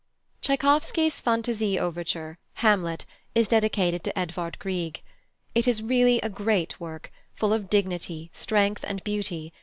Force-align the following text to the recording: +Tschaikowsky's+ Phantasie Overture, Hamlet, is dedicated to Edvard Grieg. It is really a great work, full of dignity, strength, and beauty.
+Tschaikowsky's+ 0.41 1.19
Phantasie 1.19 1.77
Overture, 1.77 2.39
Hamlet, 2.55 3.05
is 3.35 3.47
dedicated 3.47 4.03
to 4.03 4.17
Edvard 4.17 4.57
Grieg. 4.57 4.99
It 5.53 5.67
is 5.67 5.83
really 5.83 6.19
a 6.21 6.27
great 6.27 6.79
work, 6.79 7.11
full 7.35 7.53
of 7.53 7.69
dignity, 7.69 8.31
strength, 8.33 8.83
and 8.87 9.03
beauty. 9.03 9.53